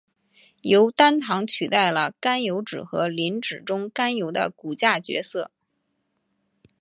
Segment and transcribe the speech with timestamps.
[0.63, 5.51] 由单糖取代了甘油酯和磷脂中甘油的骨架角色。